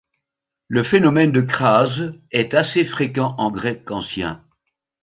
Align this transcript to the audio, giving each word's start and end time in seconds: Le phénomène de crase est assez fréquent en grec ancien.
Le 0.67 0.81
phénomène 0.81 1.31
de 1.31 1.41
crase 1.41 2.19
est 2.31 2.55
assez 2.55 2.85
fréquent 2.85 3.35
en 3.37 3.51
grec 3.51 3.91
ancien. 3.91 4.43